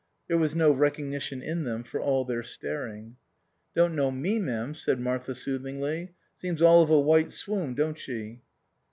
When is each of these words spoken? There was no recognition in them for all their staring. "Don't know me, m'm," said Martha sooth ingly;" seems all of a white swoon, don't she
There 0.27 0.37
was 0.39 0.55
no 0.55 0.71
recognition 0.71 1.43
in 1.43 1.63
them 1.63 1.83
for 1.83 2.01
all 2.01 2.25
their 2.25 2.41
staring. 2.41 3.17
"Don't 3.75 3.93
know 3.93 4.09
me, 4.09 4.39
m'm," 4.39 4.73
said 4.73 4.99
Martha 4.99 5.35
sooth 5.35 5.61
ingly;" 5.61 6.09
seems 6.41 6.59
all 6.59 6.81
of 6.81 6.89
a 6.89 6.99
white 6.99 7.31
swoon, 7.31 7.75
don't 7.75 7.99
she 7.99 8.41